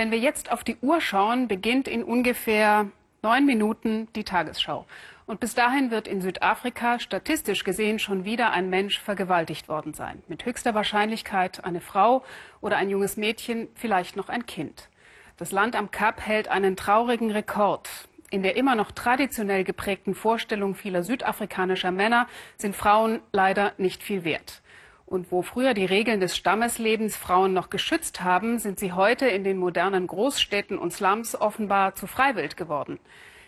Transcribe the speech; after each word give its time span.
Wenn 0.00 0.10
wir 0.10 0.18
jetzt 0.18 0.50
auf 0.50 0.64
die 0.64 0.78
Uhr 0.80 1.02
schauen, 1.02 1.46
beginnt 1.46 1.86
in 1.86 2.02
ungefähr 2.02 2.86
neun 3.20 3.44
Minuten 3.44 4.08
die 4.16 4.24
Tagesschau. 4.24 4.86
Und 5.26 5.40
bis 5.40 5.54
dahin 5.54 5.90
wird 5.90 6.08
in 6.08 6.22
Südafrika 6.22 6.98
statistisch 6.98 7.64
gesehen 7.64 7.98
schon 7.98 8.24
wieder 8.24 8.50
ein 8.50 8.70
Mensch 8.70 8.98
vergewaltigt 8.98 9.68
worden 9.68 9.92
sein. 9.92 10.22
Mit 10.26 10.46
höchster 10.46 10.72
Wahrscheinlichkeit 10.72 11.64
eine 11.64 11.82
Frau 11.82 12.24
oder 12.62 12.78
ein 12.78 12.88
junges 12.88 13.18
Mädchen, 13.18 13.68
vielleicht 13.74 14.16
noch 14.16 14.30
ein 14.30 14.46
Kind. 14.46 14.88
Das 15.36 15.52
Land 15.52 15.76
am 15.76 15.90
Kap 15.90 16.22
hält 16.26 16.48
einen 16.48 16.76
traurigen 16.76 17.30
Rekord. 17.30 17.90
In 18.30 18.42
der 18.42 18.56
immer 18.56 18.76
noch 18.76 18.92
traditionell 18.92 19.64
geprägten 19.64 20.14
Vorstellung 20.14 20.76
vieler 20.76 21.02
südafrikanischer 21.02 21.90
Männer 21.90 22.26
sind 22.56 22.74
Frauen 22.74 23.20
leider 23.32 23.74
nicht 23.76 24.02
viel 24.02 24.24
wert. 24.24 24.62
Und 25.10 25.32
wo 25.32 25.42
früher 25.42 25.74
die 25.74 25.84
Regeln 25.84 26.20
des 26.20 26.36
Stammeslebens 26.36 27.16
Frauen 27.16 27.52
noch 27.52 27.68
geschützt 27.68 28.22
haben, 28.22 28.60
sind 28.60 28.78
sie 28.78 28.92
heute 28.92 29.26
in 29.26 29.42
den 29.42 29.58
modernen 29.58 30.06
Großstädten 30.06 30.78
und 30.78 30.92
Slums 30.92 31.34
offenbar 31.34 31.96
zu 31.96 32.06
Freiwild 32.06 32.56
geworden. 32.56 33.00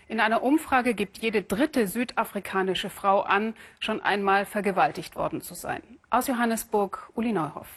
In 0.08 0.18
einer 0.18 0.42
Umfrage 0.42 0.92
gibt 0.92 1.18
jede 1.18 1.42
dritte 1.42 1.86
südafrikanische 1.86 2.90
Frau 2.90 3.20
an, 3.20 3.54
schon 3.78 4.02
einmal 4.02 4.44
vergewaltigt 4.44 5.14
worden 5.14 5.40
zu 5.40 5.54
sein. 5.54 5.82
Aus 6.10 6.26
Johannesburg, 6.26 7.08
Uli 7.14 7.32
Neuhoff. 7.32 7.68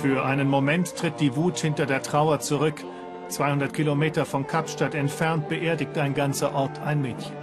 Für 0.00 0.24
einen 0.24 0.48
Moment 0.48 0.96
tritt 0.96 1.20
die 1.20 1.36
Wut 1.36 1.58
hinter 1.58 1.84
der 1.84 2.02
Trauer 2.02 2.40
zurück. 2.40 2.82
200 3.28 3.74
Kilometer 3.74 4.24
von 4.24 4.46
Kapstadt 4.46 4.94
entfernt 4.94 5.50
beerdigt 5.50 5.98
ein 5.98 6.14
ganzer 6.14 6.54
Ort 6.54 6.80
ein 6.80 7.02
Mädchen. 7.02 7.39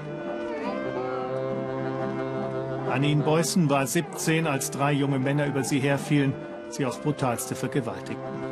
Anine 2.91 3.23
Beußen 3.23 3.69
war 3.69 3.85
17, 3.85 4.47
als 4.47 4.71
drei 4.71 4.93
junge 4.93 5.19
Männer 5.19 5.45
über 5.45 5.63
sie 5.63 5.79
herfielen, 5.79 6.33
sie 6.69 6.85
aufs 6.85 6.99
brutalste 6.99 7.53
vergewaltigten. 7.53 8.47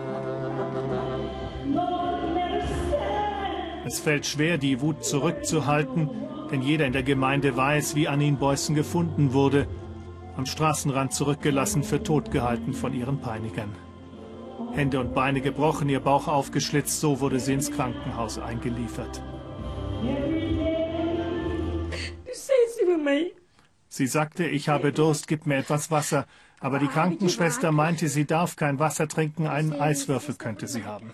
Es 3.86 4.00
fällt 4.00 4.26
schwer, 4.26 4.58
die 4.58 4.82
Wut 4.82 5.06
zurückzuhalten, 5.06 6.10
denn 6.52 6.62
jeder 6.62 6.86
in 6.86 6.94
der 6.94 7.04
Gemeinde 7.04 7.56
weiß, 7.56 7.96
wie 7.96 8.08
Anine 8.08 8.38
Beußen 8.38 8.76
gefunden 8.76 9.34
wurde, 9.34 9.68
am 10.36 10.46
Straßenrand 10.46 11.14
zurückgelassen, 11.14 11.84
für 11.84 12.04
tot 12.04 12.32
gehalten 12.32 12.74
von 12.74 12.94
ihren 12.94 13.22
Peinigern. 13.22 13.72
Hände 14.74 15.00
und 15.00 15.14
Beine 15.14 15.40
gebrochen, 15.40 15.88
ihr 15.88 16.02
Bauch 16.02 16.28
aufgeschlitzt, 16.28 17.00
so 17.00 17.22
wurde 17.22 17.40
sie 17.40 17.54
ins 17.54 17.72
Krankenhaus 17.72 18.38
eingeliefert. 18.38 19.22
Sie 23.98 24.08
sagte, 24.08 24.46
ich 24.46 24.68
habe 24.68 24.92
Durst, 24.92 25.26
gib 25.30 25.46
mir 25.46 25.56
etwas 25.56 25.90
Wasser. 25.90 26.26
Aber 26.60 26.80
die 26.80 26.88
Krankenschwester 26.88 27.72
meinte, 27.72 28.10
sie 28.10 28.26
darf 28.26 28.58
kein 28.58 28.78
Wasser 28.78 29.08
trinken, 29.08 29.48
einen 29.48 29.72
Eiswürfel 29.72 30.36
könnte 30.36 30.68
sie 30.68 30.84
haben. 30.84 31.14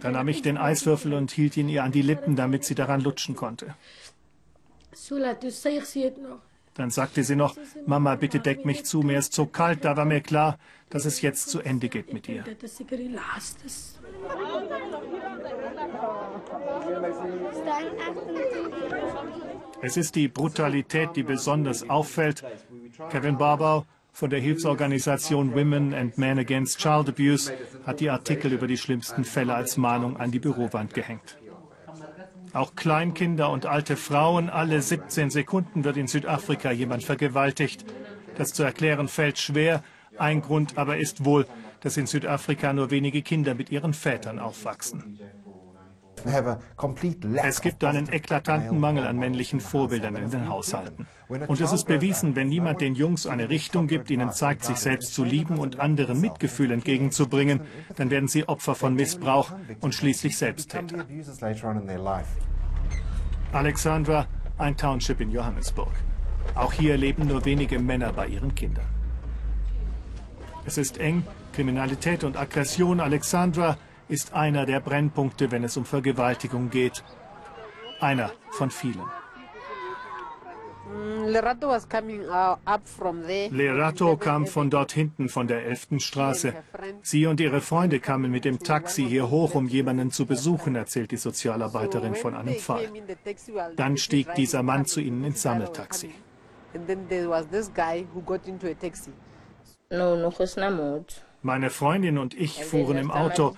Dann 0.00 0.12
nahm 0.14 0.28
ich 0.28 0.40
den 0.40 0.56
Eiswürfel 0.56 1.12
und 1.12 1.30
hielt 1.30 1.58
ihn 1.58 1.68
ihr 1.68 1.84
an 1.84 1.92
die 1.92 2.00
Lippen, 2.00 2.34
damit 2.34 2.64
sie 2.64 2.74
daran 2.74 3.02
lutschen 3.02 3.36
konnte. 3.36 3.74
Dann 6.72 6.90
sagte 6.90 7.22
sie 7.22 7.36
noch, 7.36 7.56
Mama, 7.84 8.14
bitte 8.14 8.40
deck 8.40 8.64
mich 8.64 8.86
zu, 8.86 9.02
mir 9.02 9.18
ist 9.18 9.34
so 9.34 9.44
kalt, 9.44 9.84
da 9.84 9.98
war 9.98 10.06
mir 10.06 10.22
klar, 10.22 10.58
dass 10.88 11.04
es 11.04 11.20
jetzt 11.20 11.50
zu 11.50 11.60
Ende 11.60 11.90
geht 11.90 12.10
mit 12.14 12.26
ihr. 12.26 12.42
Es 19.80 19.96
ist 19.96 20.14
die 20.14 20.28
Brutalität, 20.28 21.10
die 21.14 21.22
besonders 21.22 21.88
auffällt. 21.88 22.42
Kevin 23.10 23.38
Barbau 23.38 23.86
von 24.12 24.30
der 24.30 24.40
Hilfsorganisation 24.40 25.54
Women 25.54 25.94
and 25.94 26.18
Men 26.18 26.38
Against 26.38 26.78
Child 26.78 27.10
Abuse 27.10 27.52
hat 27.86 28.00
die 28.00 28.10
Artikel 28.10 28.52
über 28.52 28.66
die 28.66 28.76
schlimmsten 28.76 29.24
Fälle 29.24 29.54
als 29.54 29.76
Mahnung 29.76 30.16
an 30.16 30.32
die 30.32 30.40
Bürowand 30.40 30.94
gehängt. 30.94 31.38
Auch 32.52 32.74
Kleinkinder 32.74 33.50
und 33.50 33.66
alte 33.66 33.96
Frauen, 33.96 34.50
alle 34.50 34.82
17 34.82 35.30
Sekunden 35.30 35.84
wird 35.84 35.96
in 35.96 36.08
Südafrika 36.08 36.72
jemand 36.72 37.04
vergewaltigt. 37.04 37.84
Das 38.36 38.52
zu 38.52 38.62
erklären 38.62 39.06
fällt 39.06 39.38
schwer. 39.38 39.84
Ein 40.16 40.40
Grund 40.40 40.76
aber 40.76 40.96
ist 40.96 41.24
wohl, 41.24 41.46
dass 41.80 41.96
in 41.96 42.06
Südafrika 42.06 42.72
nur 42.72 42.90
wenige 42.90 43.22
Kinder 43.22 43.54
mit 43.54 43.70
ihren 43.70 43.94
Vätern 43.94 44.38
aufwachsen. 44.38 45.20
Es 47.42 47.60
gibt 47.60 47.84
einen 47.84 48.12
eklatanten 48.12 48.78
Mangel 48.78 49.06
an 49.06 49.18
männlichen 49.18 49.60
Vorbildern 49.60 50.16
in 50.16 50.30
den 50.30 50.48
Haushalten. 50.48 51.06
Und 51.28 51.60
es 51.60 51.72
ist 51.72 51.84
bewiesen, 51.84 52.36
wenn 52.36 52.48
niemand 52.48 52.80
den 52.80 52.94
Jungs 52.94 53.26
eine 53.26 53.48
Richtung 53.48 53.86
gibt, 53.86 54.10
ihnen 54.10 54.32
zeigt, 54.32 54.64
sich 54.64 54.78
selbst 54.78 55.14
zu 55.14 55.24
lieben 55.24 55.58
und 55.58 55.78
anderen 55.78 56.20
Mitgefühl 56.20 56.70
entgegenzubringen, 56.70 57.60
dann 57.96 58.10
werden 58.10 58.28
sie 58.28 58.48
Opfer 58.48 58.74
von 58.74 58.94
Missbrauch 58.94 59.52
und 59.80 59.94
schließlich 59.94 60.36
Selbsttäter. 60.38 61.04
Alexandra, 63.52 64.26
ein 64.58 64.76
Township 64.76 65.20
in 65.20 65.30
Johannesburg. 65.30 65.92
Auch 66.54 66.72
hier 66.72 66.96
leben 66.96 67.26
nur 67.26 67.44
wenige 67.44 67.78
Männer 67.78 68.12
bei 68.12 68.26
ihren 68.26 68.54
Kindern. 68.54 68.86
Es 70.66 70.76
ist 70.76 70.98
eng, 70.98 71.22
Kriminalität 71.52 72.24
und 72.24 72.36
Aggression. 72.36 73.00
Alexandra 73.00 73.78
ist 74.08 74.34
einer 74.34 74.66
der 74.66 74.80
Brennpunkte, 74.80 75.50
wenn 75.50 75.64
es 75.64 75.76
um 75.76 75.84
Vergewaltigung 75.84 76.70
geht. 76.70 77.04
Einer 78.00 78.32
von 78.50 78.70
vielen. 78.70 79.04
Mm, 80.88 81.24
Lerato 83.50 84.16
kam 84.16 84.46
von 84.46 84.70
dort 84.70 84.92
hinten, 84.92 85.28
von 85.28 85.46
der 85.46 85.66
11. 85.66 85.98
Straße. 85.98 86.54
Sie 87.02 87.26
und 87.26 87.40
ihre 87.40 87.60
Freunde 87.60 88.00
kamen 88.00 88.30
mit 88.30 88.44
dem 88.44 88.58
Taxi 88.58 89.04
hier 89.04 89.28
hoch, 89.30 89.54
um 89.54 89.68
jemanden 89.68 90.10
zu 90.10 90.24
besuchen, 90.24 90.76
erzählt 90.76 91.10
die 91.10 91.16
Sozialarbeiterin 91.16 92.14
von 92.14 92.34
einem 92.34 92.54
Fall. 92.54 92.88
Dann 93.76 93.96
stieg 93.98 94.34
dieser 94.34 94.62
Mann 94.62 94.86
zu 94.86 95.00
ihnen 95.00 95.24
ins 95.24 95.42
Sammeltaxi. 95.42 96.10
No, 99.90 100.16
no, 100.16 100.30
meine 101.48 101.70
Freundin 101.70 102.18
und 102.18 102.34
ich 102.34 102.62
fuhren 102.62 102.98
im 102.98 103.10
Auto. 103.10 103.56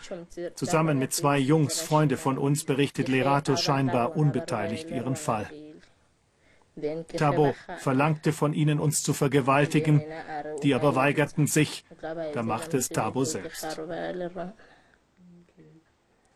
Zusammen 0.55 0.97
mit 1.01 1.13
zwei 1.13 1.39
Jungs, 1.39 1.81
Freunde 1.81 2.17
von 2.17 2.39
uns, 2.39 2.63
berichtet 2.65 3.09
Lerato 3.09 3.57
scheinbar 3.57 4.17
unbeteiligt 4.17 4.91
ihren 4.91 5.17
Fall. 5.17 5.51
Tabo 7.17 7.53
verlangte 7.79 8.33
von 8.33 8.55
ihnen, 8.55 8.79
uns 8.79 9.03
zu 9.03 9.13
vergewaltigen, 9.13 10.03
die 10.63 10.73
aber 10.75 10.95
weigerten 10.95 11.49
sich. 11.49 11.85
Da 12.33 12.43
machte 12.45 12.77
es 12.77 12.91
Tabo 12.91 13.25
selbst. 13.25 13.81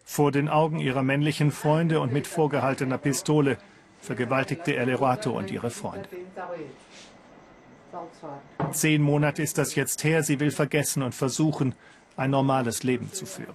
Vor 0.03 0.33
den 0.33 0.49
Augen 0.49 0.81
ihrer 0.81 1.05
männlichen 1.05 1.53
Freunde 1.53 2.01
und 2.01 2.13
mit 2.13 2.27
vorgehaltener 2.27 2.99
Pistole 2.99 3.59
vergewaltigte 4.01 4.73
er 4.73 4.87
Lerato 4.87 5.31
und 5.31 5.53
ihre 5.53 5.71
Freunde. 5.71 6.09
Zehn 8.73 9.03
Monate 9.03 9.43
ist 9.43 9.59
das 9.59 9.75
jetzt 9.75 10.05
her. 10.05 10.23
Sie 10.23 10.41
will 10.41 10.51
vergessen 10.51 11.03
und 11.03 11.15
versuchen, 11.15 11.75
ein 12.17 12.31
normales 12.31 12.83
Leben 12.83 13.13
zu 13.13 13.27
führen. 13.27 13.55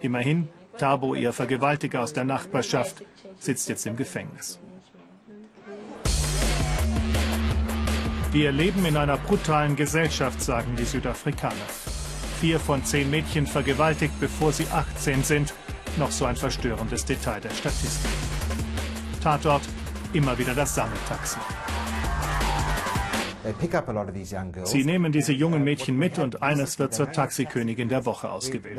Immerhin, 0.00 0.48
Tabo, 0.78 1.14
ihr 1.14 1.32
Vergewaltiger 1.32 2.02
aus 2.02 2.12
der 2.12 2.24
Nachbarschaft, 2.24 3.04
sitzt 3.38 3.68
jetzt 3.68 3.86
im 3.86 3.96
Gefängnis. 3.96 4.58
Wir 8.32 8.52
leben 8.52 8.86
in 8.86 8.96
einer 8.96 9.16
brutalen 9.16 9.74
Gesellschaft, 9.74 10.40
sagen 10.40 10.76
die 10.76 10.84
Südafrikaner. 10.84 11.54
Vier 12.40 12.60
von 12.60 12.84
zehn 12.84 13.10
Mädchen 13.10 13.46
vergewaltigt, 13.46 14.14
bevor 14.20 14.52
sie 14.52 14.66
18 14.68 15.24
sind. 15.24 15.52
Noch 15.98 16.12
so 16.12 16.24
ein 16.26 16.36
verstörendes 16.36 17.04
Detail 17.04 17.40
der 17.40 17.50
Statistik. 17.50 18.10
Tatort, 19.22 19.62
immer 20.12 20.38
wieder 20.38 20.54
das 20.54 20.74
Sammeltaxi. 20.74 21.38
Sie 24.64 24.84
nehmen 24.84 25.12
diese 25.12 25.32
jungen 25.32 25.64
Mädchen 25.64 25.96
mit 25.96 26.18
und 26.18 26.42
eines 26.42 26.78
wird 26.78 26.94
zur 26.94 27.10
Taxikönigin 27.10 27.88
der 27.88 28.04
Woche 28.04 28.30
ausgewählt. 28.30 28.78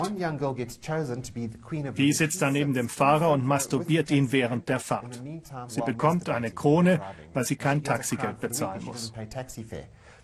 Die 1.98 2.14
sitzt 2.14 2.42
dann 2.42 2.54
neben 2.54 2.74
dem 2.74 2.90
Fahrer 2.90 3.32
und 3.32 3.46
masturbiert 3.46 4.12
ihn 4.12 4.32
während 4.32 4.70
der 4.70 4.80
Fahrt. 4.80 5.22
Sie 5.68 5.82
bekommt 5.82 6.30
eine 6.30 6.52
Krone, 6.52 7.02
weil 7.34 7.44
sie 7.44 7.56
kein 7.56 7.84
Taxigeld 7.84 8.40
bezahlen 8.40 8.84
muss. 8.86 9.14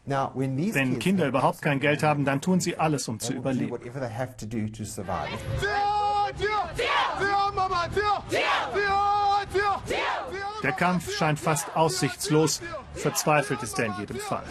Wenn 0.06 1.00
Kinder 1.00 1.28
überhaupt 1.28 1.62
kein 1.62 1.80
Geld 1.80 2.04
haben, 2.04 2.24
dann 2.24 2.40
tun 2.40 2.60
sie 2.60 2.78
alles, 2.78 3.08
um 3.08 3.20
zu 3.20 3.34
überleben. 3.34 3.78
Der 10.64 10.72
Kampf 10.72 11.12
scheint 11.14 11.40
fast 11.40 11.76
aussichtslos, 11.76 12.62
verzweifelt 12.98 13.64
ist 13.64 13.80
er 13.80 13.86
in 13.86 13.94
jedem 14.00 14.18
Fall. 14.18 14.44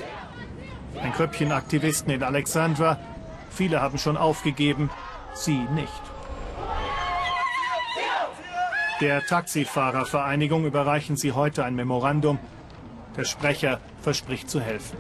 Ein 1.02 1.12
Kröppchen 1.12 1.52
Aktivisten 1.52 2.10
in 2.10 2.22
Alexandra, 2.22 2.98
viele 3.50 3.82
haben 3.82 3.98
schon 3.98 4.16
aufgegeben, 4.16 4.90
sie 5.34 5.58
nicht. 5.75 6.02
Der 9.00 9.22
Taxifahrervereinigung 9.26 10.64
überreichen 10.64 11.16
sie 11.16 11.32
heute 11.32 11.64
ein 11.64 11.75
Memorandum. 11.75 12.38
Der 13.16 13.25
Sprecher 13.25 13.81
verspricht 14.00 14.48
zu 14.48 14.60
helfen. 14.60 14.96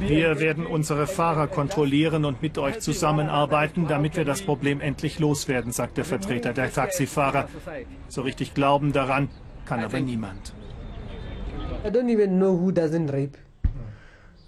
Wir 0.00 0.38
werden 0.38 0.66
unsere 0.66 1.06
Fahrer 1.06 1.46
kontrollieren 1.46 2.24
und 2.24 2.42
mit 2.42 2.58
euch 2.58 2.80
zusammenarbeiten, 2.80 3.86
damit 3.88 4.16
wir 4.16 4.24
das 4.24 4.42
Problem 4.42 4.80
endlich 4.80 5.18
loswerden, 5.18 5.72
sagt 5.72 5.96
der 5.96 6.04
Vertreter 6.04 6.52
der 6.52 6.72
Taxifahrer. 6.72 7.48
So 8.08 8.22
richtig 8.22 8.54
glauben 8.54 8.92
daran 8.92 9.28
kann 9.64 9.82
aber 9.82 10.00
niemand. 10.00 10.52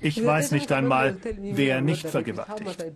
Ich 0.03 0.25
weiß 0.25 0.53
nicht 0.53 0.73
einmal, 0.73 1.17
wer 1.41 1.81
nicht 1.83 2.09
vergewaltigt. 2.09 2.87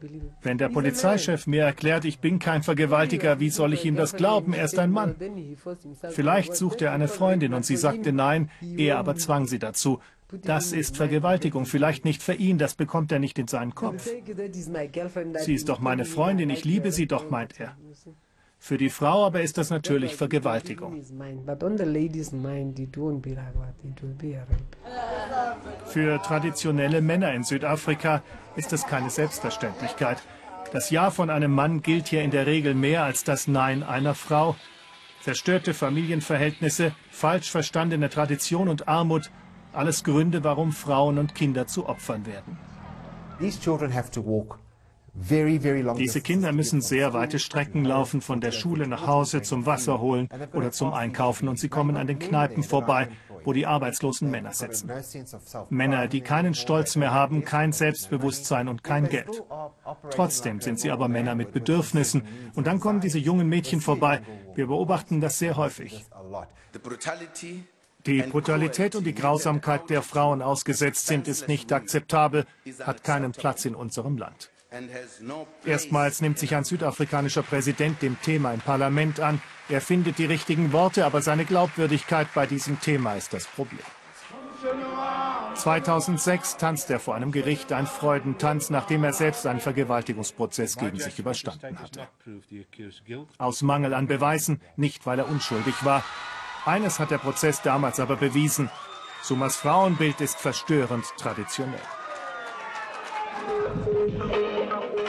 Wenn 0.43 0.59
der 0.59 0.71
Polizeichef 0.71 1.47
mir 1.47 1.65
erklärt, 1.65 2.05
ich 2.05 2.19
bin 2.19 2.39
kein 2.39 2.63
Vergewaltiger, 2.63 3.41
wie 3.41 3.51
soll 3.51 3.75
ich 3.75 3.85
ihm 3.85 3.97
das 3.97 4.17
glauben? 4.17 4.55
Er 4.55 4.65
ist 4.65 4.79
ein 4.79 4.91
Mann. 4.91 5.15
Vielleicht 6.11 6.57
sucht 6.57 6.81
er 6.83 6.93
eine 6.93 7.09
Freundin 7.09 7.53
und 7.53 7.67
sie 7.67 7.77
sagte 7.77 8.13
nein, 8.13 8.51
er 8.77 8.99
aber 8.99 9.17
zwang 9.17 9.47
sie 9.47 9.59
dazu. 9.59 10.01
Das 10.43 10.73
ist 10.73 10.97
Vergewaltigung, 10.97 11.67
vielleicht 11.67 12.05
nicht 12.05 12.23
für 12.23 12.35
ihn, 12.35 12.59
das 12.59 12.75
bekommt 12.75 13.13
er 13.13 13.19
nicht 13.19 13.39
in 13.39 13.47
seinen 13.47 13.75
Kopf. 13.75 14.09
Sie 15.39 15.55
ist 15.55 15.69
doch 15.69 15.81
meine 15.81 16.05
Freundin, 16.05 16.51
ich 16.51 16.65
liebe 16.65 16.91
sie 16.91 17.07
doch, 17.07 17.31
meint 17.31 17.61
er. 17.61 17.77
Für 18.59 18.79
die 18.79 18.89
Frau 18.89 19.27
aber 19.27 19.43
ist 19.43 19.59
das 19.59 19.71
natürlich 19.71 20.17
Vergewaltigung. 20.17 21.03
Für 25.85 26.23
traditionelle 26.23 27.01
Männer 27.03 27.35
in 27.35 27.45
Südafrika 27.45 28.23
ist 28.57 28.73
es 28.73 28.87
keine 28.87 29.11
Selbstverständlichkeit. 29.11 30.23
Das 30.73 30.91
Ja 30.91 31.11
von 31.11 31.31
einem 31.31 31.53
Mann 31.53 31.83
gilt 31.83 32.09
hier 32.09 32.23
in 32.23 32.31
der 32.31 32.47
Regel 32.47 32.75
mehr 32.75 33.05
als 33.05 33.23
das 33.23 33.47
Nein 33.47 33.83
einer 33.83 34.15
Frau. 34.15 34.57
Zerstörte 35.21 35.73
Familienverhältnisse, 35.73 36.93
falsch 37.11 37.51
verstandene 37.51 38.11
Tradition 38.11 38.69
und 38.69 38.89
Armut, 38.89 39.31
alles 39.73 40.05
Gründe, 40.05 40.43
warum 40.43 40.73
Frauen 40.73 41.19
und 41.19 41.35
Kinder 41.35 41.67
zu 41.67 41.87
Opfern 41.87 42.27
werden. 42.27 42.59
These 43.39 43.61
children 43.61 43.95
have 43.95 44.11
to 44.11 44.25
walk 44.25 44.59
diese 45.17 46.21
Kinder 46.21 46.53
müssen 46.53 46.81
sehr 46.81 47.13
weite 47.13 47.39
Strecken 47.39 47.85
laufen, 47.85 48.21
von 48.21 48.41
der 48.41 48.51
Schule 48.51 48.89
nach 48.89 49.07
Hause, 49.07 49.43
zum 49.43 49.65
Wasser 49.65 50.01
holen 50.01 50.29
oder 50.53 50.73
zum 50.73 50.93
Einkaufen. 50.93 51.47
Und 51.47 51.59
sie 51.59 51.69
kommen 51.69 51.97
an 51.97 52.09
den 52.09 52.19
Kneipen 52.19 52.65
vorbei, 52.65 53.09
wo 53.45 53.53
die 53.53 53.65
arbeitslosen 53.65 54.29
Männer 54.29 54.53
sitzen. 54.53 54.91
Männer, 55.71 56.09
die 56.09 56.21
keinen 56.21 56.55
Stolz 56.55 56.97
mehr 56.97 57.13
haben, 57.13 57.45
kein 57.45 57.73
Selbstbewusstsein 57.73 58.67
und 58.67 58.83
kein 58.83 59.09
Geld. 59.09 59.45
Trotzdem 60.11 60.61
sind 60.61 60.81
sie 60.81 60.91
aber 60.91 61.07
Männer 61.07 61.37
mit 61.37 61.53
Bedürfnissen. 61.53 62.23
Und 62.55 62.67
dann 62.67 62.81
kommen 62.81 63.01
diese 63.01 63.19
jungen 63.19 63.49
Mädchen 63.49 63.81
vorbei. 63.81 64.21
Wir 64.57 64.67
beobachten 64.67 65.21
das 65.21 65.39
sehr 65.39 65.57
häufig. 65.57 66.05
Die 68.07 68.23
Brutalität 68.23 68.97
und 68.97 69.05
die 69.05 69.15
Grausamkeit, 69.15 69.89
der 69.89 70.03
Frauen 70.03 70.43
ausgesetzt 70.43 71.07
sind, 71.07 71.29
ist 71.29 71.47
nicht 71.47 71.73
akzeptabel, 71.73 72.47
hat 72.83 73.05
keinen 73.05 73.33
Platz 73.33 73.65
in 73.65 73.75
unserem 73.77 74.19
Land. 74.19 74.51
Erstmals 75.65 76.21
nimmt 76.21 76.39
sich 76.39 76.55
ein 76.55 76.65
südafrikanischer 76.65 77.43
Präsident 77.43 78.03
dem 78.03 78.21
Thema 78.21 78.53
im 78.53 78.61
Parlament 78.61 79.21
an. 79.21 79.41
Er 79.69 79.81
findet 79.81 80.19
die 80.19 80.27
richtigen 80.27 80.73
Worte, 80.73 81.07
aber 81.07 81.23
seine 81.23 81.45
Glaubwürdigkeit 81.45 82.29
bei 82.35 82.47
diesem 82.47 82.81
Thema 82.81 83.15
ist 83.15 83.33
das 83.33 83.47
Problem. 83.47 83.81
2006 85.55 86.57
tanzt 86.57 86.91
er 86.91 86.99
vor 86.99 87.15
einem 87.15 87.33
Gericht 87.33 87.73
ein 87.73 87.87
Freudentanz, 87.87 88.71
nachdem 88.71 89.05
er 89.05 89.13
selbst 89.13 89.47
einen 89.47 89.61
Vergewaltigungsprozess 89.61 90.77
gegen 90.77 90.99
sich 90.99 91.19
überstanden 91.19 91.79
hatte. 91.79 92.09
Aus 93.39 93.63
Mangel 93.63 93.95
an 93.95 94.07
Beweisen, 94.07 94.61
nicht 94.77 95.07
weil 95.07 95.19
er 95.19 95.29
unschuldig 95.29 95.85
war. 95.85 96.03
Eines 96.65 96.99
hat 96.99 97.11
der 97.11 97.19
Prozess 97.19 97.63
damals 97.63 98.01
aber 98.01 98.17
bewiesen. 98.17 98.71
Sumas 99.23 99.57
Frauenbild 99.57 100.21
ist 100.21 100.39
verstörend 100.39 101.05
traditionell. 101.19 101.81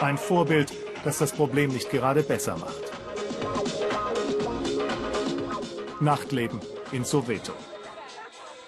Ein 0.01 0.17
Vorbild, 0.17 0.73
das 1.03 1.19
das 1.19 1.31
Problem 1.31 1.71
nicht 1.71 1.89
gerade 1.89 2.21
besser 2.21 2.57
macht. 2.57 2.91
Nachtleben 6.01 6.59
in 6.91 7.05
Soweto. 7.05 7.53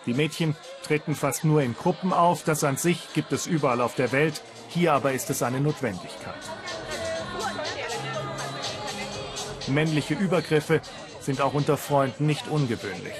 Die 0.05 0.13
Mädchen 0.13 0.55
treten 0.83 1.15
fast 1.15 1.43
nur 1.43 1.61
in 1.61 1.75
Gruppen 1.75 2.13
auf. 2.13 2.43
Das 2.43 2.63
an 2.63 2.77
sich 2.77 3.13
gibt 3.13 3.33
es 3.33 3.45
überall 3.45 3.81
auf 3.81 3.95
der 3.95 4.13
Welt. 4.13 4.41
Hier 4.69 4.93
aber 4.93 5.11
ist 5.11 5.29
es 5.29 5.43
eine 5.43 5.59
Notwendigkeit. 5.59 6.35
Männliche 9.67 10.13
Übergriffe 10.13 10.81
sind 11.19 11.41
auch 11.41 11.53
unter 11.53 11.75
Freunden 11.75 12.25
nicht 12.25 12.47
ungewöhnlich. 12.47 13.15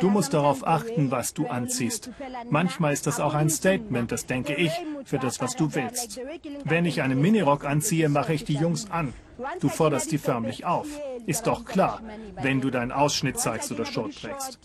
Du 0.00 0.10
musst 0.10 0.34
darauf 0.34 0.66
achten, 0.66 1.10
was 1.10 1.34
du 1.34 1.46
anziehst. 1.46 2.10
Manchmal 2.48 2.92
ist 2.92 3.06
das 3.06 3.20
auch 3.20 3.34
ein 3.34 3.50
Statement, 3.50 4.10
das 4.12 4.26
denke 4.26 4.54
ich, 4.54 4.72
für 5.04 5.18
das, 5.18 5.40
was 5.40 5.56
du 5.56 5.74
willst. 5.74 6.20
Wenn 6.64 6.84
ich 6.84 7.02
einen 7.02 7.20
Minirock 7.20 7.64
anziehe, 7.64 8.08
mache 8.08 8.32
ich 8.34 8.44
die 8.44 8.54
Jungs 8.54 8.90
an. 8.90 9.12
Du 9.60 9.68
forderst 9.68 10.12
die 10.12 10.18
förmlich 10.18 10.64
auf. 10.64 10.86
Ist 11.26 11.46
doch 11.46 11.64
klar, 11.64 12.00
wenn 12.40 12.60
du 12.60 12.70
deinen 12.70 12.92
Ausschnitt 12.92 13.38
zeigst 13.38 13.70
oder 13.72 13.84
Short 13.84 14.14
trägst. 14.20 14.58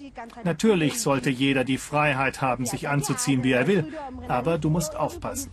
Natürlich 0.44 1.02
sollte 1.02 1.30
jeder 1.30 1.64
die 1.64 1.78
Freiheit 1.78 2.42
haben, 2.42 2.66
sich 2.66 2.88
anzuziehen, 2.90 3.44
wie 3.44 3.52
er 3.52 3.68
will, 3.68 3.94
aber 4.28 4.58
du 4.58 4.70
musst 4.70 4.96
aufpassen. 4.96 5.52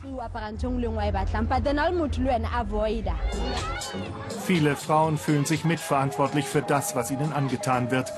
Viele 4.46 4.76
Frauen 4.76 5.18
fühlen 5.18 5.44
sich 5.44 5.64
mitverantwortlich 5.64 6.46
für 6.46 6.62
das, 6.62 6.96
was 6.96 7.10
ihnen 7.10 7.32
angetan 7.32 7.90
wird. 7.90 8.12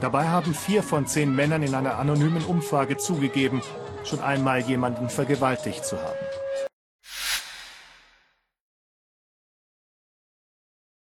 Dabei 0.00 0.28
haben 0.28 0.52
vier 0.54 0.82
von 0.82 1.06
zehn 1.06 1.34
Männern 1.34 1.62
in 1.62 1.74
einer 1.74 1.98
anonymen 1.98 2.44
Umfrage 2.44 2.96
zugegeben, 2.96 3.62
schon 4.04 4.20
einmal 4.20 4.60
jemanden 4.60 5.08
vergewaltigt 5.08 5.84
zu 5.84 5.96
haben. 5.96 6.18